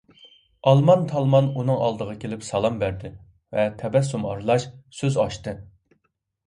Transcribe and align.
ئالمان- 0.69 1.03
تالمان 1.11 1.49
ئۇنىڭ 1.63 1.77
ئالدىغا 1.87 2.15
كېلىپ 2.25 2.47
سالام 2.49 2.81
بەردى 2.85 3.13
ۋە 3.59 3.67
تەبەسسۇم 3.83 4.27
ئارىلاش 4.31 4.69
سۆز 5.03 5.25
ئاچتى: 5.27 5.57